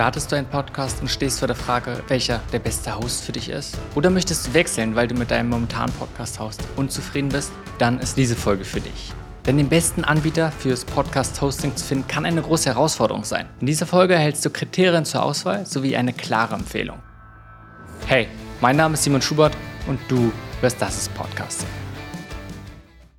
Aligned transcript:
Startest 0.00 0.32
du 0.32 0.36
einen 0.36 0.46
Podcast 0.46 1.02
und 1.02 1.08
stehst 1.08 1.40
vor 1.40 1.46
der 1.46 1.54
Frage, 1.54 2.02
welcher 2.08 2.40
der 2.54 2.58
beste 2.58 2.96
Host 2.96 3.22
für 3.22 3.32
dich 3.32 3.50
ist? 3.50 3.76
Oder 3.94 4.08
möchtest 4.08 4.46
du 4.46 4.54
wechseln, 4.54 4.96
weil 4.96 5.06
du 5.06 5.14
mit 5.14 5.30
deinem 5.30 5.50
momentanen 5.50 5.94
Podcast-Host 5.94 6.62
unzufrieden 6.76 7.28
bist? 7.28 7.52
Dann 7.76 7.98
ist 7.98 8.16
diese 8.16 8.34
Folge 8.34 8.64
für 8.64 8.80
dich. 8.80 9.12
Denn 9.44 9.58
den 9.58 9.68
besten 9.68 10.02
Anbieter 10.02 10.52
fürs 10.52 10.86
Podcast-Hosting 10.86 11.76
zu 11.76 11.84
finden, 11.84 12.08
kann 12.08 12.24
eine 12.24 12.40
große 12.40 12.70
Herausforderung 12.70 13.24
sein. 13.24 13.46
In 13.60 13.66
dieser 13.66 13.84
Folge 13.84 14.14
erhältst 14.14 14.42
du 14.42 14.48
Kriterien 14.48 15.04
zur 15.04 15.22
Auswahl 15.22 15.66
sowie 15.66 15.94
eine 15.94 16.14
klare 16.14 16.54
Empfehlung. 16.54 17.00
Hey, 18.06 18.26
mein 18.62 18.76
Name 18.76 18.94
ist 18.94 19.04
Simon 19.04 19.20
Schubert 19.20 19.52
und 19.86 20.00
du 20.08 20.32
hörst 20.62 20.80
Das 20.80 20.96
ist 20.96 21.14
Podcasting. 21.14 21.68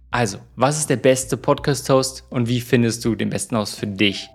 Also, 0.09 0.39
was 0.55 0.79
ist 0.79 0.89
der 0.89 0.97
beste 0.97 1.37
Podcast-Host 1.37 2.23
und 2.31 2.47
wie 2.47 2.59
findest 2.59 3.05
du 3.05 3.13
den 3.13 3.29
besten 3.29 3.55
Host 3.55 3.75
für 3.75 3.85
dich? 3.85 4.31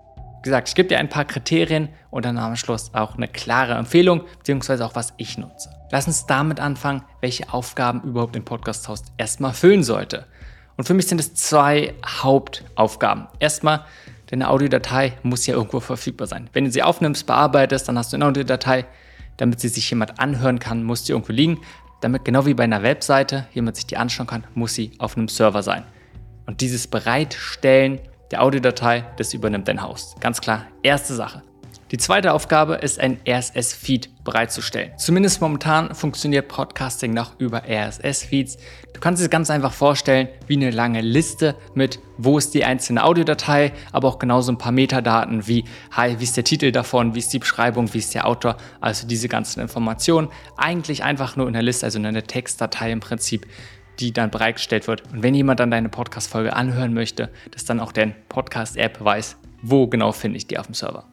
Gesagt, 0.47 0.69
ich 0.69 0.75
gebe 0.75 0.87
dir 0.87 0.97
ein 0.97 1.09
paar 1.09 1.25
Kriterien 1.25 1.89
und 2.09 2.23
dann 2.23 2.37
am 2.37 2.55
Schluss 2.55 2.93
auch 2.93 3.17
eine 3.17 3.27
klare 3.27 3.73
Empfehlung, 3.73 4.21
beziehungsweise 4.37 4.85
auch 4.85 4.95
was 4.95 5.13
ich 5.17 5.37
nutze. 5.37 5.69
Lass 5.91 6.07
uns 6.07 6.25
damit 6.25 6.61
anfangen, 6.61 7.03
welche 7.19 7.51
Aufgaben 7.51 8.01
überhaupt 8.03 8.33
ein 8.37 8.45
Podcast-Host 8.45 9.07
erstmal 9.17 9.51
füllen 9.51 9.83
sollte. 9.83 10.25
Und 10.77 10.85
für 10.85 10.93
mich 10.93 11.07
sind 11.07 11.19
es 11.19 11.33
zwei 11.33 11.95
Hauptaufgaben. 12.05 13.27
Erstmal, 13.39 13.83
deine 14.27 14.49
Audiodatei 14.49 15.17
muss 15.21 15.45
ja 15.47 15.53
irgendwo 15.53 15.81
verfügbar 15.81 16.27
sein. 16.27 16.49
Wenn 16.53 16.63
du 16.63 16.71
sie 16.71 16.81
aufnimmst, 16.81 17.27
bearbeitest, 17.27 17.89
dann 17.89 17.97
hast 17.97 18.13
du 18.13 18.15
eine 18.15 18.27
Audiodatei, 18.27 18.85
damit 19.35 19.59
sie 19.59 19.67
sich 19.67 19.89
jemand 19.89 20.17
anhören 20.17 20.59
kann, 20.59 20.85
muss 20.85 21.03
die 21.03 21.11
irgendwo 21.11 21.33
liegen. 21.33 21.59
Damit 21.99 22.23
genau 22.23 22.45
wie 22.45 22.53
bei 22.53 22.63
einer 22.63 22.83
Webseite 22.83 23.47
jemand 23.53 23.75
sich 23.75 23.85
die 23.85 23.97
anschauen 23.97 24.27
kann, 24.27 24.45
muss 24.53 24.75
sie 24.75 24.93
auf 24.99 25.17
einem 25.17 25.27
Server 25.27 25.61
sein. 25.61 25.83
Und 26.45 26.61
dieses 26.61 26.87
Bereitstellen 26.87 27.99
der 28.31 28.43
Audiodatei, 28.43 29.05
das 29.17 29.33
übernimmt 29.33 29.67
dein 29.67 29.87
Host. 29.87 30.19
Ganz 30.19 30.41
klar, 30.41 30.65
erste 30.83 31.13
Sache. 31.13 31.41
Die 31.91 31.97
zweite 31.97 32.33
Aufgabe 32.33 32.75
ist, 32.75 32.99
ein 32.99 33.17
RSS-Feed 33.25 34.25
bereitzustellen. 34.25 34.91
Zumindest 34.97 35.39
momentan 35.39 35.95
funktioniert 35.95 36.49
Podcasting 36.49 37.13
noch 37.13 37.39
über 37.39 37.63
RSS-Feeds. 37.65 38.57
Du 38.93 38.99
kannst 38.99 39.21
es 39.23 39.29
ganz 39.29 39.49
einfach 39.49 39.71
vorstellen 39.71 40.27
wie 40.47 40.57
eine 40.57 40.71
lange 40.71 40.99
Liste 40.99 41.55
mit, 41.75 41.99
wo 42.17 42.37
ist 42.37 42.53
die 42.53 42.65
einzelne 42.65 43.05
Audiodatei, 43.05 43.71
aber 43.93 44.09
auch 44.09 44.19
genauso 44.19 44.51
ein 44.51 44.57
paar 44.57 44.73
Metadaten 44.73 45.47
wie, 45.47 45.63
hi, 45.91 46.19
wie 46.19 46.25
ist 46.25 46.35
der 46.35 46.43
Titel 46.43 46.73
davon, 46.73 47.15
wie 47.15 47.19
ist 47.19 47.31
die 47.31 47.39
Beschreibung, 47.39 47.93
wie 47.93 47.99
ist 47.99 48.13
der 48.13 48.27
Autor, 48.27 48.57
also 48.81 49.07
diese 49.07 49.29
ganzen 49.29 49.61
Informationen. 49.61 50.27
Eigentlich 50.57 51.05
einfach 51.05 51.37
nur 51.37 51.47
in 51.47 51.53
der 51.53 51.63
Liste, 51.63 51.85
also 51.85 51.99
in 51.99 52.05
einer 52.05 52.23
Textdatei 52.23 52.91
im 52.91 52.99
Prinzip, 52.99 53.47
die 53.99 54.13
dann 54.13 54.31
bereitgestellt 54.31 54.87
wird. 54.87 55.03
Und 55.11 55.23
wenn 55.23 55.33
jemand 55.33 55.59
dann 55.59 55.71
deine 55.71 55.89
Podcast-Folge 55.89 56.55
anhören 56.55 56.93
möchte, 56.93 57.29
dass 57.51 57.65
dann 57.65 57.79
auch 57.79 57.91
dein 57.91 58.15
Podcast-App 58.29 59.03
weiß, 59.03 59.37
wo 59.61 59.87
genau 59.87 60.11
finde 60.11 60.37
ich 60.37 60.47
die 60.47 60.57
auf 60.57 60.67
dem 60.67 60.75
Server. 60.75 61.05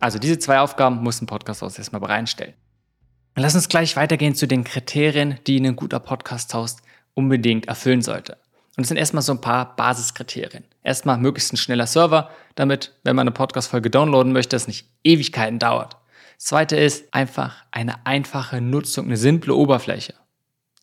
Also 0.00 0.18
diese 0.18 0.38
zwei 0.38 0.58
Aufgaben 0.60 1.02
muss 1.02 1.20
ein 1.20 1.26
Podcast-Host 1.26 1.78
erstmal 1.78 2.00
bereitstellen. 2.00 2.54
lass 3.36 3.54
uns 3.54 3.68
gleich 3.68 3.96
weitergehen 3.96 4.34
zu 4.34 4.46
den 4.46 4.64
Kriterien, 4.64 5.38
die 5.46 5.60
ein 5.60 5.76
guter 5.76 6.00
Podcast-Host 6.00 6.82
unbedingt 7.14 7.68
erfüllen 7.68 8.02
sollte. 8.02 8.36
Und 8.76 8.82
es 8.82 8.88
sind 8.88 8.96
erstmal 8.96 9.22
so 9.22 9.32
ein 9.32 9.40
paar 9.40 9.76
Basiskriterien. 9.76 10.64
Erstmal 10.82 11.18
möglichst 11.18 11.52
ein 11.52 11.58
schneller 11.58 11.86
Server, 11.86 12.30
damit, 12.54 12.94
wenn 13.04 13.14
man 13.14 13.24
eine 13.24 13.34
Podcast-Folge 13.34 13.90
downloaden 13.90 14.32
möchte, 14.32 14.56
es 14.56 14.66
nicht 14.66 14.88
Ewigkeiten 15.04 15.58
dauert. 15.58 15.96
Das 16.36 16.46
zweite 16.46 16.76
ist 16.76 17.12
einfach 17.14 17.64
eine 17.70 18.06
einfache 18.06 18.60
Nutzung, 18.60 19.06
eine 19.06 19.16
simple 19.16 19.54
Oberfläche. 19.54 20.14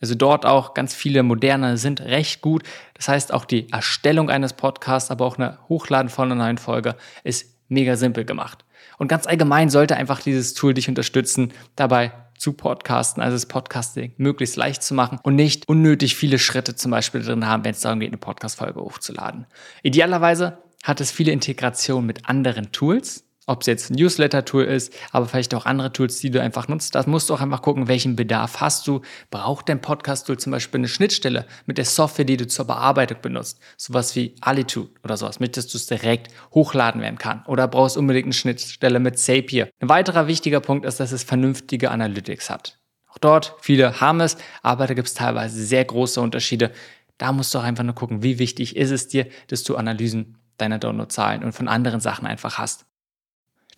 Also 0.02 0.16
dort 0.16 0.46
auch 0.46 0.74
ganz 0.74 0.94
viele 0.94 1.24
moderne 1.24 1.78
sind 1.78 2.02
recht 2.02 2.42
gut. 2.42 2.64
Das 2.94 3.08
heißt, 3.08 3.34
auch 3.34 3.46
die 3.46 3.72
Erstellung 3.72 4.30
eines 4.30 4.54
Podcasts, 4.54 5.12
aber 5.12 5.26
auch 5.26 5.38
eine 5.38 5.60
Hochladen 5.68 6.10
von 6.10 6.32
einer 6.32 6.44
neuen 6.44 6.58
Folge 6.58 6.96
ist 7.24 7.56
mega 7.68 7.96
simpel 7.96 8.26
gemacht. 8.26 8.66
Und 8.98 9.08
ganz 9.08 9.28
allgemein 9.28 9.70
sollte 9.70 9.96
einfach 9.96 10.22
dieses 10.22 10.54
Tool 10.54 10.74
dich 10.74 10.90
unterstützen, 10.90 11.54
dabei 11.76 12.12
zu 12.38 12.54
podcasten, 12.54 13.22
also 13.22 13.36
das 13.36 13.48
Podcasting 13.48 14.14
möglichst 14.18 14.56
leicht 14.56 14.82
zu 14.82 14.94
machen 14.94 15.20
und 15.24 15.36
nicht 15.36 15.68
unnötig 15.68 16.16
viele 16.16 16.40
Schritte 16.40 16.76
zum 16.76 16.92
Beispiel 16.92 17.22
drin 17.22 17.46
haben, 17.46 17.66
wenn 17.66 17.72
es 17.72 17.82
darum 17.82 18.00
geht, 18.00 18.10
eine 18.10 18.18
Podcast-Folge 18.18 18.80
hochzuladen. 18.80 19.46
Idealerweise 19.84 20.58
hat 20.84 21.02
es 21.02 21.12
viele 21.12 21.34
Integrationen 21.34 22.06
mit 22.06 22.30
anderen 22.30 22.72
Tools, 22.72 23.26
ob 23.50 23.62
es 23.62 23.68
jetzt 23.68 23.90
ein 23.90 23.96
Newsletter-Tool 23.96 24.64
ist, 24.64 24.94
aber 25.12 25.26
vielleicht 25.26 25.56
auch 25.56 25.66
andere 25.66 25.92
Tools, 25.92 26.20
die 26.20 26.30
du 26.30 26.40
einfach 26.40 26.68
nutzt. 26.68 26.94
Das 26.94 27.08
musst 27.08 27.30
du 27.30 27.34
auch 27.34 27.42
einfach 27.42 27.64
gucken, 27.64 27.88
welchen 27.88 28.16
Bedarf 28.16 28.62
hast 28.62 28.88
du. 28.88 29.02
Braucht 29.32 29.70
dein 29.70 29.82
Podcast-Tool 29.82 30.38
zum 30.38 30.52
Beispiel 30.52 30.80
eine 30.80 30.88
Schnittstelle 30.88 31.48
mit 31.66 31.80
der 31.80 31.86
Software, 31.86 32.26
die 32.26 32.38
du 32.38 32.46
zur 32.46 32.66
Bearbeitung 32.66 33.18
benutzt? 33.22 33.60
Sowas 33.76 34.16
wie 34.16 34.36
Alitude 34.42 34.92
oder 35.04 35.18
sowas, 35.18 35.40
mit 35.40 35.58
dass 35.58 35.68
du 35.68 35.78
es 35.78 35.88
direkt 35.88 36.32
hochladen 36.54 37.02
werden 37.02 37.18
kann. 37.18 37.44
Oder 37.48 37.68
brauchst 37.68 37.96
du 37.96 38.02
unbedingt 38.02 38.26
eine 38.26 38.34
Schnittstelle 38.34 39.00
mit 39.00 39.18
Zapier. 39.18 39.70
Ein 39.80 39.90
weiterer 39.90 40.28
wichtiger 40.28 40.60
Punkt 40.60 40.86
ist, 40.86 41.00
dass 41.00 41.12
es 41.12 41.24
vernünftige 41.24 41.90
Analytics 41.90 42.52
hat. 42.52 42.78
Auch 43.08 43.18
dort, 43.18 43.56
viele 43.62 44.00
haben 44.00 44.22
es, 44.22 44.38
aber 44.62 44.86
da 44.86 44.94
gibt 44.94 45.08
es 45.08 45.16
teilweise 45.16 45.64
sehr 45.66 45.84
große 45.84 46.22
Unterschiede. 46.22 46.72
Da 47.18 47.32
musst 47.32 47.54
du 47.56 47.58
auch 47.58 47.64
einfach 47.64 47.84
nur 47.84 47.96
gucken, 47.96 48.22
wie 48.22 48.38
wichtig 48.38 48.76
ist 48.76 48.92
es 48.92 49.08
dir, 49.08 49.26
dass 49.48 49.64
du 49.64 49.76
Analysen 49.76 50.38
deiner 50.58 50.78
Downloadzahlen 50.78 51.44
und 51.44 51.54
von 51.54 51.68
anderen 51.68 52.00
Sachen 52.00 52.28
einfach 52.28 52.60
hast. 52.60 52.86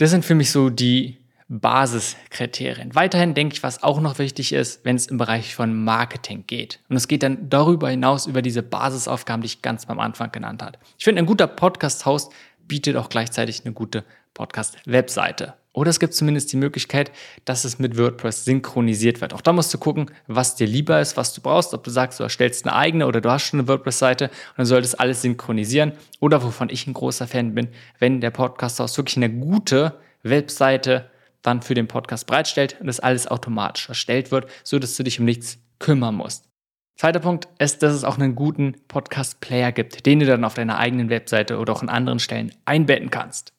Das 0.01 0.09
sind 0.09 0.25
für 0.25 0.33
mich 0.33 0.49
so 0.49 0.71
die 0.71 1.19
Basiskriterien. 1.47 2.95
Weiterhin 2.95 3.35
denke 3.35 3.53
ich, 3.53 3.61
was 3.61 3.83
auch 3.83 4.01
noch 4.01 4.17
wichtig 4.17 4.51
ist, 4.51 4.83
wenn 4.83 4.95
es 4.95 5.05
im 5.05 5.19
Bereich 5.19 5.53
von 5.53 5.83
Marketing 5.83 6.45
geht. 6.47 6.79
Und 6.89 6.95
es 6.95 7.07
geht 7.07 7.21
dann 7.21 7.51
darüber 7.51 7.87
hinaus 7.87 8.25
über 8.25 8.41
diese 8.41 8.63
Basisaufgaben, 8.63 9.43
die 9.43 9.45
ich 9.45 9.61
ganz 9.61 9.87
am 9.87 9.99
Anfang 9.99 10.31
genannt 10.31 10.63
habe. 10.63 10.79
Ich 10.97 11.03
finde, 11.03 11.21
ein 11.21 11.27
guter 11.27 11.45
Podcast-Host 11.45 12.33
bietet 12.67 12.95
auch 12.95 13.09
gleichzeitig 13.09 13.63
eine 13.63 13.75
gute 13.75 14.03
Podcast-Webseite. 14.33 15.53
Oder 15.73 15.89
es 15.89 15.99
gibt 16.01 16.13
zumindest 16.13 16.51
die 16.51 16.57
Möglichkeit, 16.57 17.11
dass 17.45 17.63
es 17.63 17.79
mit 17.79 17.97
WordPress 17.97 18.43
synchronisiert 18.43 19.21
wird. 19.21 19.33
Auch 19.33 19.39
da 19.39 19.53
musst 19.53 19.73
du 19.73 19.77
gucken, 19.77 20.11
was 20.27 20.55
dir 20.55 20.67
lieber 20.67 20.99
ist, 20.99 21.15
was 21.15 21.33
du 21.33 21.41
brauchst. 21.41 21.73
Ob 21.73 21.83
du 21.83 21.89
sagst, 21.89 22.19
du 22.19 22.23
erstellst 22.23 22.67
eine 22.67 22.75
eigene 22.75 23.07
oder 23.07 23.21
du 23.21 23.31
hast 23.31 23.43
schon 23.43 23.59
eine 23.59 23.69
WordPress-Seite 23.69 24.25
und 24.25 24.57
dann 24.57 24.65
solltest 24.65 24.99
alles 24.99 25.21
synchronisieren. 25.21 25.93
Oder 26.19 26.43
wovon 26.43 26.69
ich 26.69 26.87
ein 26.87 26.93
großer 26.93 27.25
Fan 27.25 27.55
bin, 27.55 27.69
wenn 27.99 28.19
der 28.19 28.31
Podcast-Host 28.31 28.97
wirklich 28.97 29.17
eine 29.17 29.29
gute 29.29 29.93
Webseite 30.23 31.09
dann 31.41 31.61
für 31.61 31.73
den 31.73 31.87
Podcast 31.87 32.27
bereitstellt 32.27 32.75
und 32.81 32.87
das 32.87 32.99
alles 32.99 33.27
automatisch 33.27 33.87
erstellt 33.87 34.31
wird, 34.31 34.49
so 34.63 34.77
dass 34.77 34.95
du 34.97 35.03
dich 35.03 35.19
um 35.19 35.25
nichts 35.25 35.57
kümmern 35.79 36.15
musst. 36.15 36.49
Zweiter 36.97 37.19
Punkt 37.19 37.47
ist, 37.57 37.81
dass 37.81 37.93
es 37.93 38.03
auch 38.03 38.19
einen 38.19 38.35
guten 38.35 38.75
Podcast-Player 38.89 39.71
gibt, 39.71 40.05
den 40.05 40.19
du 40.19 40.25
dann 40.25 40.43
auf 40.43 40.53
deiner 40.53 40.77
eigenen 40.77 41.09
Webseite 41.09 41.57
oder 41.57 41.73
auch 41.73 41.81
an 41.81 41.89
anderen 41.89 42.19
Stellen 42.19 42.53
einbetten 42.65 43.09
kannst. 43.09 43.53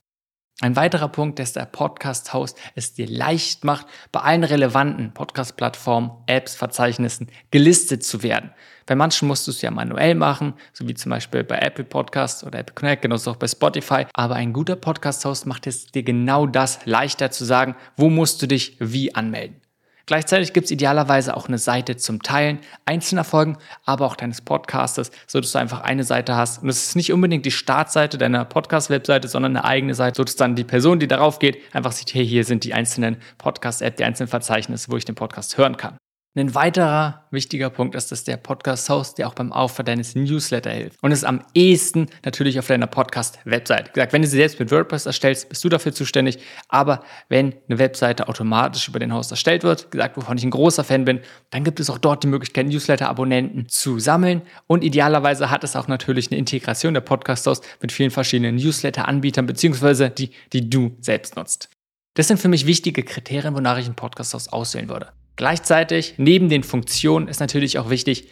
Ein 0.62 0.77
weiterer 0.77 1.09
Punkt, 1.09 1.41
dass 1.41 1.55
der 1.55 1.65
Podcast-Host 1.65 2.56
es 2.77 2.95
dir 2.95 3.09
leicht 3.09 3.65
macht, 3.65 3.89
bei 4.12 4.21
allen 4.21 4.45
relevanten 4.45 5.12
Podcast-Plattformen, 5.12 6.12
Apps, 6.27 6.55
Verzeichnissen 6.55 7.27
gelistet 7.50 8.05
zu 8.05 8.23
werden. 8.23 8.53
Bei 8.87 8.95
manchen 8.95 9.27
musst 9.27 9.45
du 9.49 9.50
es 9.50 9.61
ja 9.61 9.73
manuell 9.73 10.15
machen, 10.15 10.55
so 10.73 10.87
wie 10.87 10.95
zum 10.95 11.11
Beispiel 11.11 11.43
bei 11.43 11.59
Apple 11.59 11.83
Podcasts 11.83 12.45
oder 12.45 12.61
Apple 12.61 12.77
Connect, 12.77 13.03
genauso 13.03 13.33
auch 13.33 13.37
bei 13.37 13.49
Spotify. 13.49 14.06
Aber 14.15 14.37
ein 14.37 14.53
guter 14.53 14.77
Podcast-Host 14.77 15.47
macht 15.47 15.67
es 15.67 15.89
dir 15.89 16.05
genau 16.05 16.47
das 16.47 16.87
leichter 16.87 17.33
zu 17.33 17.44
sagen, 17.44 17.75
wo 17.97 18.09
musst 18.09 18.41
du 18.41 18.47
dich 18.47 18.77
wie 18.79 19.17
anmelden. 19.17 19.61
Gleichzeitig 20.07 20.53
gibt 20.53 20.67
es 20.67 20.71
idealerweise 20.71 21.37
auch 21.37 21.49
eine 21.49 21.59
Seite 21.59 21.97
zum 21.97 22.23
Teilen 22.23 22.59
einzelner 22.85 23.25
Folgen, 23.25 23.59
aber 23.85 24.07
auch 24.07 24.17
deines 24.17 24.41
Podcastes, 24.41 25.11
sodass 25.27 25.53
du 25.53 25.59
einfach 25.59 25.81
eine 25.81 26.05
Seite 26.05 26.37
hast. 26.37 26.63
Und 26.63 26.69
es 26.69 26.85
ist 26.87 26.97
nicht 26.97 27.13
unbedingt 27.13 27.47
die 27.47 27.51
Startseite 27.51 28.19
deiner 28.19 28.45
Podcast-Webseite, 28.45 29.29
sondern 29.29 29.57
eine 29.57 29.65
eigene 29.65 29.95
Seite, 29.95 30.17
sodass 30.17 30.37
dann 30.37 30.57
die 30.57 30.65
Person, 30.65 30.99
die 30.99 31.09
darauf 31.09 31.39
geht, 31.39 31.59
einfach 31.75 31.93
sieht, 31.93 32.15
hey, 32.15 32.27
hier 32.27 32.45
sind 32.45 32.65
die 32.65 32.75
einzelnen 32.75 33.17
Podcast-App, 33.39 33.97
die 33.97 34.05
einzelnen 34.05 34.29
Verzeichnisse, 34.29 34.91
wo 34.91 34.97
ich 34.97 35.05
den 35.05 35.15
Podcast 35.15 35.57
hören 35.59 35.77
kann. 35.77 35.97
Ein 36.34 36.54
weiterer 36.54 37.26
wichtiger 37.31 37.69
Punkt 37.69 37.94
ist, 37.94 38.10
dass 38.10 38.25
der 38.25 38.38
Podcast-Host 38.38 39.19
dir 39.19 39.28
auch 39.28 39.34
beim 39.34 39.53
Aufbau 39.53 39.82
deines 39.82 40.15
Newsletter 40.15 40.70
hilft. 40.70 40.97
Und 41.03 41.12
es 41.12 41.25
am 41.25 41.44
ehesten 41.53 42.06
natürlich 42.25 42.59
auf 42.59 42.66
deiner 42.66 42.87
Podcast-Webseite. 42.87 43.91
Wie 43.91 43.93
gesagt, 43.93 44.15
wenn 44.15 44.22
du 44.22 44.28
sie 44.28 44.38
selbst 44.38 44.59
mit 44.59 44.70
WordPress 44.70 45.04
erstellst, 45.04 45.50
bist 45.50 45.62
du 45.62 45.69
dafür 45.69 45.93
zuständig. 45.93 46.38
Aber 46.69 47.04
wenn 47.28 47.54
eine 47.69 47.79
Webseite 47.79 48.29
automatisch 48.29 48.88
über 48.88 48.99
den 48.99 49.12
Host 49.12 49.31
erstellt 49.31 49.62
wird, 49.62 49.90
gesagt, 49.90 50.17
wovon 50.17 50.38
ich 50.38 50.44
ein 50.44 50.50
großer 50.50 50.84
Fan 50.84 51.05
bin, 51.05 51.20
dann 51.50 51.64
gibt 51.64 51.81
es 51.81 51.90
auch 51.90 51.99
dort 51.99 52.23
die 52.23 52.29
Möglichkeit, 52.29 52.67
Newsletter-Abonnenten 52.67 53.69
zu 53.69 53.99
sammeln. 53.99 54.40
Und 54.67 54.85
idealerweise 54.85 55.50
hat 55.50 55.64
es 55.64 55.76
auch 55.76 55.87
natürlich 55.87 56.31
eine 56.31 56.38
Integration 56.38 56.94
der 56.94 57.02
Podcast-Host 57.02 57.62
mit 57.82 57.93
vielen 57.93 58.11
verschiedenen 58.11 58.56
Newsletter-Anbietern, 58.56 59.44
beziehungsweise 59.44 60.08
die, 60.08 60.31
die 60.55 60.70
du 60.70 60.96
selbst 60.99 61.37
nutzt. 61.37 61.69
Das 62.14 62.28
sind 62.28 62.40
für 62.40 62.49
mich 62.49 62.64
wichtige 62.64 63.02
Kriterien, 63.02 63.55
wonach 63.55 63.76
ich 63.76 63.85
einen 63.85 63.96
Podcast-Host 63.96 64.50
auswählen 64.50 64.88
würde. 64.88 65.12
Gleichzeitig, 65.37 66.14
neben 66.19 66.49
den 66.49 66.62
Funktionen 66.62 67.29
ist 67.29 67.40
natürlich 67.40 67.79
auch 67.79 67.90
wichtig, 67.90 68.29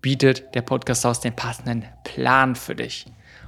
bietet 0.00 0.54
der 0.54 0.62
Podcast 0.62 1.04
House 1.04 1.20
den 1.20 1.36
passenden 1.36 1.84
Plan 2.04 2.56
für 2.56 2.74
dich. 2.74 3.06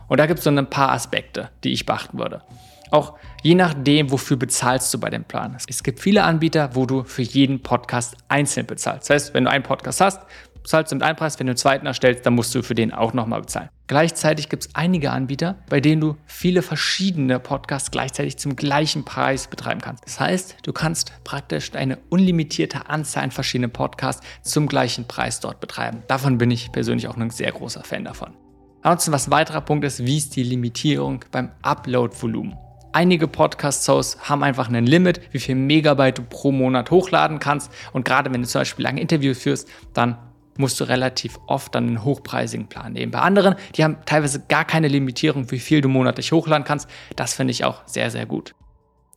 Und 0.08 0.20
da 0.20 0.26
gibt 0.26 0.38
es 0.38 0.44
so 0.44 0.50
ein 0.50 0.70
paar 0.70 0.92
Aspekte, 0.92 1.50
die 1.64 1.72
ich 1.72 1.86
beachten 1.86 2.18
würde. 2.18 2.42
Auch 2.90 3.14
je 3.42 3.54
nachdem, 3.54 4.10
wofür 4.10 4.36
bezahlst 4.36 4.92
du 4.94 5.00
bei 5.00 5.10
dem 5.10 5.24
Plan. 5.24 5.56
Es 5.68 5.82
gibt 5.82 5.98
viele 5.98 6.22
Anbieter, 6.22 6.76
wo 6.76 6.86
du 6.86 7.02
für 7.02 7.22
jeden 7.22 7.60
Podcast 7.60 8.16
einzeln 8.28 8.66
bezahlst. 8.66 9.10
Das 9.10 9.14
heißt, 9.14 9.34
wenn 9.34 9.44
du 9.44 9.50
einen 9.50 9.64
Podcast 9.64 10.00
hast, 10.00 10.20
zahlst 10.64 10.92
du 10.92 10.96
mit 10.96 11.02
einem 11.02 11.16
Preis, 11.16 11.38
wenn 11.38 11.46
du 11.46 11.52
einen 11.52 11.56
zweiten 11.56 11.86
erstellst, 11.86 12.26
dann 12.26 12.34
musst 12.34 12.54
du 12.54 12.62
für 12.62 12.74
den 12.74 12.92
auch 12.92 13.12
nochmal 13.12 13.40
bezahlen. 13.40 13.68
Gleichzeitig 13.86 14.48
gibt 14.48 14.64
es 14.64 14.74
einige 14.74 15.10
Anbieter, 15.10 15.56
bei 15.68 15.80
denen 15.80 16.00
du 16.00 16.16
viele 16.26 16.62
verschiedene 16.62 17.38
Podcasts 17.38 17.90
gleichzeitig 17.90 18.38
zum 18.38 18.56
gleichen 18.56 19.04
Preis 19.04 19.46
betreiben 19.46 19.80
kannst. 19.80 20.06
Das 20.06 20.18
heißt, 20.18 20.56
du 20.62 20.72
kannst 20.72 21.12
praktisch 21.22 21.74
eine 21.74 21.98
unlimitierte 22.08 22.88
Anzahl 22.88 23.24
an 23.24 23.30
verschiedenen 23.30 23.70
Podcasts 23.70 24.26
zum 24.42 24.66
gleichen 24.66 25.06
Preis 25.06 25.40
dort 25.40 25.60
betreiben. 25.60 26.02
Davon 26.08 26.38
bin 26.38 26.50
ich 26.50 26.72
persönlich 26.72 27.08
auch 27.08 27.16
ein 27.16 27.30
sehr 27.30 27.52
großer 27.52 27.84
Fan 27.84 28.04
davon. 28.04 28.32
Ansonsten, 28.80 29.12
was 29.12 29.28
ein 29.28 29.30
weiterer 29.30 29.60
Punkt 29.60 29.84
ist, 29.84 30.04
wie 30.04 30.16
ist 30.16 30.36
die 30.36 30.42
Limitierung 30.42 31.24
beim 31.30 31.50
Upload-Volumen? 31.62 32.56
Einige 32.92 33.26
Podcast-Hosts 33.26 34.28
haben 34.28 34.44
einfach 34.44 34.68
ein 34.68 34.86
Limit, 34.86 35.20
wie 35.32 35.40
viel 35.40 35.56
Megabyte 35.56 36.18
du 36.18 36.22
pro 36.22 36.52
Monat 36.52 36.90
hochladen 36.90 37.38
kannst. 37.38 37.72
Und 37.92 38.04
gerade 38.04 38.32
wenn 38.32 38.42
du 38.42 38.46
zum 38.46 38.60
Beispiel 38.60 38.84
lange 38.84 39.00
Interviews 39.00 39.38
führst, 39.38 39.68
dann 39.94 40.16
musst 40.58 40.80
du 40.80 40.84
relativ 40.84 41.38
oft 41.46 41.74
dann 41.74 41.88
einen 41.88 42.04
hochpreisigen 42.04 42.68
Plan 42.68 42.92
nehmen. 42.92 43.12
Bei 43.12 43.20
anderen, 43.20 43.56
die 43.76 43.84
haben 43.84 43.98
teilweise 44.06 44.44
gar 44.46 44.64
keine 44.64 44.88
Limitierung, 44.88 45.50
wie 45.50 45.58
viel 45.58 45.80
du 45.80 45.88
monatlich 45.88 46.32
hochladen 46.32 46.64
kannst. 46.64 46.88
Das 47.16 47.34
finde 47.34 47.52
ich 47.52 47.64
auch 47.64 47.82
sehr, 47.86 48.10
sehr 48.10 48.26
gut. 48.26 48.54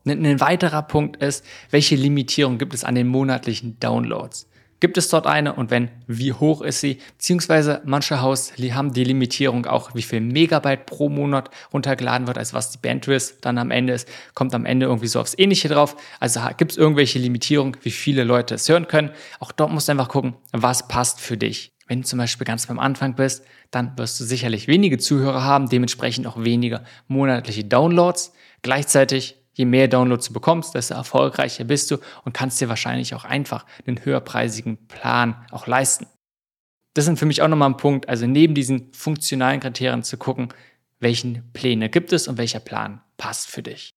Ein 0.06 0.40
weiterer 0.40 0.84
Punkt 0.84 1.18
ist, 1.18 1.46
welche 1.70 1.96
Limitierung 1.96 2.58
gibt 2.58 2.74
es 2.74 2.84
an 2.84 2.96
den 2.96 3.08
monatlichen 3.08 3.80
Downloads? 3.80 4.50
Gibt 4.80 4.98
es 4.98 5.10
dort 5.10 5.26
eine 5.26 5.54
und 5.54 5.72
wenn, 5.72 5.90
wie 6.06 6.34
hoch 6.34 6.62
ist 6.62 6.82
sie? 6.82 7.00
Beziehungsweise 7.18 7.82
manche 7.86 8.22
Haus 8.22 8.54
haben 8.58 8.94
die 8.94 9.04
Limitierung 9.04 9.66
auch, 9.66 9.96
wie 9.96 10.04
viel 10.04 10.22
Megabyte 10.22 10.86
pro 10.86 11.10
Monat 11.10 11.50
runtergeladen 11.74 12.28
wird, 12.28 12.38
als 12.38 12.54
was 12.54 12.70
die 12.70 12.78
Bandwidth 12.78 13.38
dann 13.42 13.58
am 13.58 13.72
Ende 13.72 13.94
ist, 13.94 14.08
kommt 14.36 14.54
am 14.54 14.66
Ende 14.66 14.86
irgendwie 14.86 15.08
so 15.08 15.20
aufs 15.20 15.34
Ähnliche 15.36 15.68
drauf. 15.68 15.96
Also 16.20 16.42
gibt 16.58 16.74
es 16.74 16.78
irgendwelche 16.78 17.18
Limitierung, 17.18 17.76
wie 17.82 17.92
viele 17.92 18.24
Leute 18.24 18.56
es 18.56 18.70
hören 18.70 18.88
können. 18.88 19.10
Auch 19.40 19.52
dort 19.52 19.72
musst 19.72 19.88
du 19.88 19.94
einfach 19.94 20.10
gucken, 20.10 20.36
was 20.52 20.88
passt 20.88 21.20
für 21.20 21.38
dich. 21.38 21.72
Wenn 21.88 22.02
du 22.02 22.08
zum 22.08 22.20
Beispiel 22.20 22.46
ganz 22.46 22.68
beim 22.68 22.80
Anfang 22.80 23.16
bist, 23.16 23.46
dann 23.72 23.98
wirst 23.98 24.20
du 24.20 24.26
sicherlich 24.26 24.68
wenige 24.68 25.00
Zuhörer 25.00 25.44
haben, 25.44 25.70
dementsprechend 25.70 26.28
auch 26.28 26.44
weniger 26.44 26.84
monatliche 27.08 27.64
Downloads. 27.64 28.34
Gleichzeitig 28.62 29.38
Je 29.58 29.66
mehr 29.66 29.88
Downloads 29.88 30.28
du 30.28 30.34
bekommst, 30.34 30.76
desto 30.76 30.94
erfolgreicher 30.94 31.64
bist 31.64 31.90
du 31.90 31.98
und 32.24 32.34
kannst 32.34 32.62
dir 32.62 32.70
wahrscheinlich 32.70 33.16
auch 33.16 33.26
einfach 33.26 33.66
einen 33.88 34.06
höherpreisigen 34.06 34.78
Plan 34.88 35.44
auch 35.50 35.66
leisten. 35.66 36.06
Das 36.94 37.06
sind 37.06 37.18
für 37.18 37.26
mich 37.26 37.42
auch 37.42 37.48
nochmal 37.48 37.72
ein 37.72 37.78
Punkt, 37.78 38.08
also 38.08 38.28
neben 38.28 38.54
diesen 38.54 38.94
funktionalen 38.94 39.60
Kriterien 39.60 40.04
zu 40.04 40.18
gucken, 40.18 40.50
welchen 41.00 41.52
Pläne 41.54 41.90
gibt 41.90 42.14
es 42.14 42.28
und 42.28 42.38
welcher 42.38 42.60
Plan 42.60 43.02
passt 43.18 43.50
für 43.50 43.64
dich. 43.64 43.90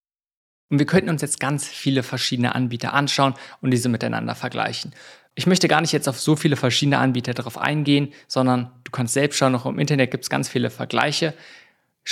Und 0.70 0.78
wir 0.78 0.86
könnten 0.86 1.10
uns 1.10 1.20
jetzt 1.20 1.40
ganz 1.40 1.68
viele 1.68 2.02
verschiedene 2.02 2.54
Anbieter 2.54 2.94
anschauen 2.94 3.34
und 3.60 3.70
diese 3.70 3.90
miteinander 3.90 4.34
vergleichen. 4.34 4.94
Ich 5.34 5.46
möchte 5.46 5.68
gar 5.68 5.82
nicht 5.82 5.92
jetzt 5.92 6.08
auf 6.08 6.18
so 6.18 6.36
viele 6.36 6.56
verschiedene 6.56 6.98
Anbieter 6.98 7.34
darauf 7.34 7.58
eingehen, 7.58 8.14
sondern 8.28 8.72
du 8.84 8.90
kannst 8.92 9.12
selbst 9.12 9.36
schauen, 9.36 9.54
auch 9.54 9.66
im 9.66 9.78
Internet 9.78 10.10
gibt 10.10 10.24
es 10.24 10.30
ganz 10.30 10.48
viele 10.48 10.70
Vergleiche. 10.70 11.34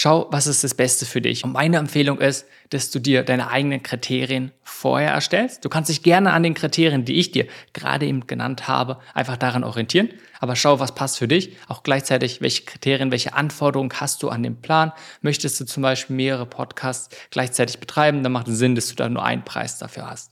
Schau, 0.01 0.29
was 0.31 0.47
ist 0.47 0.63
das 0.63 0.75
Beste 0.75 1.07
für 1.07 1.21
dich. 1.21 1.43
Und 1.43 1.55
meine 1.55 1.77
Empfehlung 1.77 2.21
ist, 2.21 2.47
dass 2.71 2.93
du 2.93 3.01
dir 3.01 3.25
deine 3.25 3.51
eigenen 3.51 3.83
Kriterien 3.83 4.53
vorher 4.63 5.11
erstellst. 5.11 5.65
Du 5.65 5.69
kannst 5.69 5.91
dich 5.91 6.05
gerne 6.05 6.33
an 6.33 6.45
den 6.45 6.55
Kriterien, 6.55 7.05
die 7.05 7.15
ich 7.15 7.33
dir 7.33 7.49
gerade 7.73 8.07
eben 8.07 8.29
genannt 8.29 8.69
habe, 8.69 9.01
einfach 9.13 9.37
daran 9.37 9.65
orientieren. 9.65 10.11
Aber 10.39 10.55
schau, 10.55 10.79
was 10.79 10.95
passt 10.95 11.19
für 11.19 11.27
dich. 11.27 11.57
Auch 11.67 11.83
gleichzeitig, 11.83 12.41
welche 12.41 12.63
Kriterien, 12.63 13.11
welche 13.11 13.35
Anforderungen 13.35 13.91
hast 13.93 14.23
du 14.23 14.29
an 14.29 14.45
den 14.45 14.61
Plan. 14.61 14.93
Möchtest 15.21 15.59
du 15.59 15.65
zum 15.65 15.83
Beispiel 15.83 16.15
mehrere 16.15 16.47
Podcasts 16.47 17.09
gleichzeitig 17.33 17.81
betreiben, 17.81 18.23
dann 18.23 18.31
macht 18.31 18.47
es 18.47 18.57
Sinn, 18.57 18.77
dass 18.77 18.87
du 18.87 18.95
da 18.95 19.09
nur 19.09 19.25
einen 19.25 19.45
Preis 19.45 19.79
dafür 19.79 20.09
hast. 20.09 20.31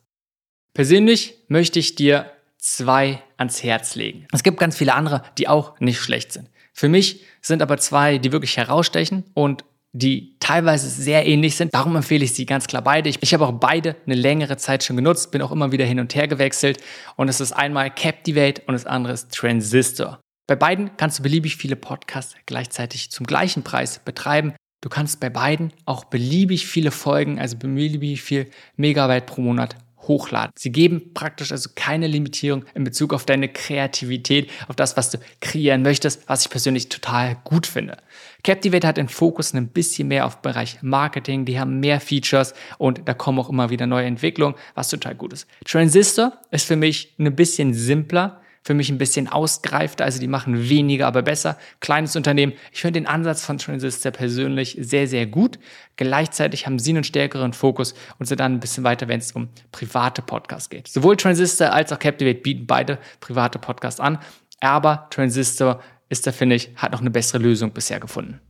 Persönlich 0.74 1.38
möchte 1.48 1.80
ich 1.80 1.96
dir 1.96 2.30
zwei 2.56 3.20
ans 3.36 3.64
Herz 3.64 3.96
legen. 3.96 4.28
Es 4.32 4.44
gibt 4.44 4.60
ganz 4.60 4.76
viele 4.76 4.94
andere, 4.94 5.24
die 5.38 5.48
auch 5.48 5.80
nicht 5.80 5.98
schlecht 5.98 6.32
sind. 6.32 6.48
Für 6.76 6.90
mich 6.90 7.24
sind 7.40 7.62
aber 7.62 7.78
zwei, 7.78 8.18
die 8.18 8.32
wirklich 8.32 8.58
herausstechen 8.58 9.24
und 9.32 9.64
die 9.92 10.36
teilweise 10.40 10.90
sehr 10.90 11.24
ähnlich 11.24 11.56
sind. 11.56 11.72
Darum 11.72 11.96
empfehle 11.96 12.22
ich 12.22 12.34
sie 12.34 12.44
ganz 12.44 12.66
klar 12.66 12.82
beide. 12.82 13.08
Ich, 13.08 13.22
ich, 13.22 13.32
habe 13.32 13.46
auch 13.46 13.52
beide 13.52 13.96
eine 14.04 14.14
längere 14.14 14.58
Zeit 14.58 14.84
schon 14.84 14.96
genutzt, 14.96 15.30
bin 15.30 15.40
auch 15.40 15.52
immer 15.52 15.72
wieder 15.72 15.86
hin 15.86 16.00
und 16.00 16.14
her 16.14 16.28
gewechselt. 16.28 16.78
Und 17.16 17.30
es 17.30 17.40
ist 17.40 17.52
einmal 17.52 17.90
Captivate 17.90 18.60
und 18.66 18.74
das 18.74 18.84
andere 18.84 19.14
ist 19.14 19.32
Transistor. 19.32 20.20
Bei 20.46 20.54
beiden 20.54 20.90
kannst 20.98 21.18
du 21.18 21.22
beliebig 21.22 21.56
viele 21.56 21.76
Podcasts 21.76 22.36
gleichzeitig 22.44 23.10
zum 23.10 23.26
gleichen 23.26 23.62
Preis 23.62 23.98
betreiben. 24.04 24.52
Du 24.82 24.90
kannst 24.90 25.18
bei 25.18 25.30
beiden 25.30 25.72
auch 25.86 26.04
beliebig 26.04 26.66
viele 26.66 26.90
Folgen, 26.90 27.40
also 27.40 27.56
beliebig 27.56 28.20
viel 28.20 28.50
Megabyte 28.76 29.24
pro 29.24 29.40
Monat 29.40 29.76
hochladen. 30.08 30.52
Sie 30.56 30.72
geben 30.72 31.12
praktisch 31.14 31.52
also 31.52 31.70
keine 31.74 32.06
Limitierung 32.06 32.64
in 32.74 32.84
Bezug 32.84 33.12
auf 33.12 33.24
deine 33.24 33.48
Kreativität, 33.48 34.50
auf 34.68 34.76
das, 34.76 34.96
was 34.96 35.10
du 35.10 35.18
kreieren 35.40 35.82
möchtest, 35.82 36.28
was 36.28 36.42
ich 36.42 36.50
persönlich 36.50 36.88
total 36.88 37.36
gut 37.44 37.66
finde. 37.66 37.98
Captivate 38.44 38.86
hat 38.86 38.96
den 38.96 39.08
Fokus 39.08 39.54
ein 39.54 39.68
bisschen 39.68 40.08
mehr 40.08 40.26
auf 40.26 40.36
den 40.36 40.42
Bereich 40.42 40.82
Marketing, 40.82 41.44
die 41.44 41.58
haben 41.58 41.80
mehr 41.80 42.00
Features 42.00 42.54
und 42.78 43.02
da 43.06 43.14
kommen 43.14 43.38
auch 43.38 43.48
immer 43.48 43.70
wieder 43.70 43.86
neue 43.86 44.06
Entwicklungen, 44.06 44.54
was 44.74 44.88
total 44.88 45.14
gut 45.14 45.32
ist. 45.32 45.46
Transistor 45.64 46.32
ist 46.50 46.66
für 46.66 46.76
mich 46.76 47.14
ein 47.18 47.34
bisschen 47.34 47.74
simpler, 47.74 48.40
für 48.66 48.74
mich 48.74 48.90
ein 48.90 48.98
bisschen 48.98 49.28
ausgereifter, 49.28 50.04
also 50.04 50.18
die 50.18 50.26
machen 50.26 50.68
weniger, 50.68 51.06
aber 51.06 51.22
besser. 51.22 51.56
Kleines 51.78 52.16
Unternehmen. 52.16 52.52
Ich 52.72 52.80
finde 52.80 52.98
den 53.00 53.06
Ansatz 53.06 53.44
von 53.44 53.58
Transistor 53.58 54.10
persönlich 54.10 54.76
sehr, 54.80 55.06
sehr 55.06 55.24
gut. 55.24 55.60
Gleichzeitig 55.94 56.66
haben 56.66 56.80
sie 56.80 56.90
einen 56.90 57.04
stärkeren 57.04 57.52
Fokus 57.52 57.94
und 58.18 58.26
sind 58.26 58.40
dann 58.40 58.54
ein 58.54 58.60
bisschen 58.60 58.82
weiter, 58.82 59.06
wenn 59.06 59.20
es 59.20 59.30
um 59.30 59.50
private 59.70 60.20
Podcasts 60.20 60.68
geht. 60.68 60.88
Sowohl 60.88 61.16
Transistor 61.16 61.72
als 61.72 61.92
auch 61.92 62.00
Captivate 62.00 62.40
bieten 62.40 62.66
beide 62.66 62.98
private 63.20 63.60
Podcasts 63.60 64.00
an, 64.00 64.18
aber 64.58 65.06
Transistor 65.10 65.80
ist 66.08 66.26
da, 66.26 66.32
finde 66.32 66.56
ich, 66.56 66.70
hat 66.74 66.90
noch 66.90 67.00
eine 67.00 67.10
bessere 67.12 67.38
Lösung 67.38 67.70
bisher 67.70 68.00
gefunden. 68.00 68.40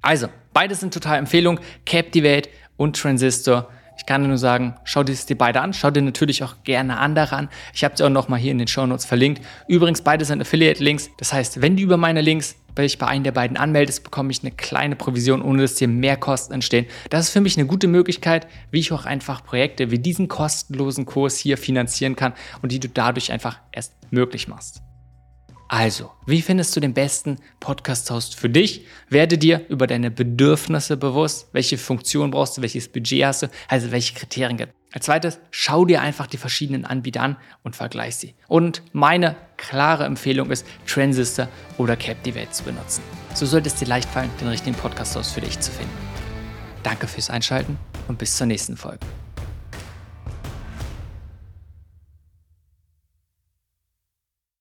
Also, 0.00 0.28
beide 0.54 0.74
sind 0.76 0.94
total 0.94 1.18
Empfehlung. 1.18 1.60
Captivate 1.84 2.48
und 2.78 2.96
Transistor 2.96 3.68
ich 3.98 4.06
kann 4.06 4.26
nur 4.26 4.38
sagen, 4.38 4.76
schau 4.84 5.02
dir 5.02 5.14
die 5.14 5.34
beide 5.34 5.60
an. 5.60 5.72
Schau 5.74 5.90
dir 5.90 6.02
natürlich 6.02 6.42
auch 6.44 6.54
gerne 6.62 6.98
andere 6.98 7.34
an. 7.36 7.48
Ich 7.74 7.84
habe 7.84 7.96
sie 7.96 8.04
auch 8.04 8.08
nochmal 8.10 8.38
hier 8.38 8.52
in 8.52 8.58
den 8.58 8.68
Show 8.68 8.86
Notes 8.86 9.04
verlinkt. 9.04 9.44
Übrigens, 9.66 10.02
beide 10.02 10.24
sind 10.24 10.40
Affiliate-Links. 10.40 11.10
Das 11.18 11.32
heißt, 11.32 11.60
wenn 11.60 11.76
du 11.76 11.82
über 11.82 11.96
meine 11.96 12.20
Links 12.20 12.56
dich 12.78 12.96
bei 12.96 13.08
einem 13.08 13.24
der 13.24 13.32
beiden 13.32 13.56
anmeldest, 13.56 14.04
bekomme 14.04 14.30
ich 14.30 14.40
eine 14.42 14.52
kleine 14.52 14.94
Provision, 14.94 15.42
ohne 15.42 15.62
dass 15.62 15.74
dir 15.74 15.88
mehr 15.88 16.16
Kosten 16.16 16.54
entstehen. 16.54 16.86
Das 17.10 17.26
ist 17.26 17.32
für 17.32 17.40
mich 17.40 17.58
eine 17.58 17.66
gute 17.66 17.88
Möglichkeit, 17.88 18.46
wie 18.70 18.78
ich 18.78 18.92
auch 18.92 19.04
einfach 19.04 19.44
Projekte 19.44 19.90
wie 19.90 19.98
diesen 19.98 20.28
kostenlosen 20.28 21.04
Kurs 21.04 21.36
hier 21.36 21.58
finanzieren 21.58 22.14
kann 22.14 22.34
und 22.62 22.70
die 22.70 22.78
du 22.78 22.88
dadurch 22.88 23.32
einfach 23.32 23.58
erst 23.72 23.94
möglich 24.12 24.46
machst. 24.46 24.80
Also, 25.68 26.10
wie 26.24 26.40
findest 26.40 26.74
du 26.74 26.80
den 26.80 26.94
besten 26.94 27.36
Podcast-Host 27.60 28.34
für 28.34 28.48
dich? 28.48 28.86
Werde 29.10 29.36
dir 29.36 29.66
über 29.68 29.86
deine 29.86 30.10
Bedürfnisse 30.10 30.96
bewusst. 30.96 31.48
Welche 31.52 31.76
Funktion 31.76 32.30
brauchst 32.30 32.56
du? 32.56 32.62
Welches 32.62 32.88
Budget 32.88 33.24
hast 33.26 33.42
du? 33.42 33.48
Also, 33.68 33.90
welche 33.90 34.14
Kriterien 34.14 34.56
gibt 34.56 34.72
Als 34.94 35.04
zweites, 35.04 35.38
schau 35.50 35.84
dir 35.84 36.00
einfach 36.00 36.26
die 36.26 36.38
verschiedenen 36.38 36.86
Anbieter 36.86 37.20
an 37.20 37.36
und 37.62 37.76
vergleich 37.76 38.16
sie. 38.16 38.34
Und 38.48 38.82
meine 38.94 39.36
klare 39.58 40.06
Empfehlung 40.06 40.50
ist, 40.50 40.66
Transistor 40.86 41.48
oder 41.76 41.96
Captivate 41.96 42.50
zu 42.50 42.64
benutzen. 42.64 43.02
So 43.34 43.44
sollte 43.44 43.68
es 43.68 43.74
dir 43.74 43.86
leicht 43.86 44.08
fallen, 44.08 44.30
den 44.40 44.48
richtigen 44.48 44.74
Podcast-Host 44.74 45.34
für 45.34 45.42
dich 45.42 45.60
zu 45.60 45.70
finden. 45.70 45.92
Danke 46.82 47.06
fürs 47.06 47.28
Einschalten 47.28 47.76
und 48.08 48.16
bis 48.18 48.34
zur 48.38 48.46
nächsten 48.46 48.78
Folge. 48.78 49.04